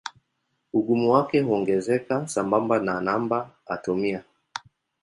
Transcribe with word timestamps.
Ugumu 0.73 1.11
wake 1.11 1.41
huongezeka 1.41 2.27
sambamba 2.27 2.79
na 2.79 3.01
namba 3.01 3.49
atomia. 3.65 4.23